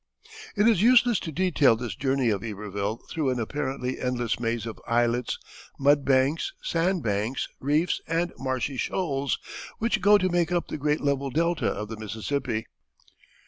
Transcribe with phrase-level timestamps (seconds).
[0.55, 4.79] It is useless to detail this journey of Iberville through an apparently endless maze of
[4.87, 5.37] islets,
[5.77, 9.37] mud banks, sand banks, reefs, and marshy shoals,
[9.77, 12.65] which go to make up the great level delta of the Mississippi.